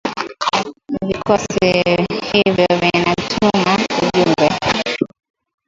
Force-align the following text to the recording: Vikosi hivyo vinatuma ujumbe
Vikosi 1.07 1.67
hivyo 2.31 2.65
vinatuma 2.81 3.77
ujumbe 4.03 4.49